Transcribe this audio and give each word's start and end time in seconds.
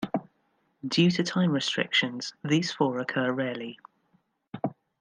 Due 0.87 1.11
to 1.11 1.21
time 1.23 1.51
restrictions, 1.51 2.33
these 2.43 2.71
four 2.71 2.97
occur 2.97 3.31
rarely. 3.31 3.77